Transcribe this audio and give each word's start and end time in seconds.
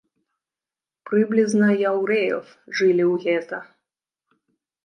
Прыблізна 1.09 1.69
яўрэяў 1.89 2.41
жылі 2.77 3.05
ў 3.11 3.13
гета. 3.27 3.57